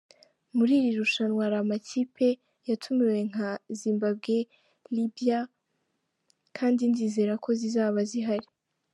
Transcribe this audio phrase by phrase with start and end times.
[0.57, 2.27] Muri iri rushanwa hari amakipe
[2.69, 4.37] yatumiwe nka Zimbabwe,
[4.95, 5.39] Libya
[6.57, 8.47] kandi ndizera ko zizaba zihari.”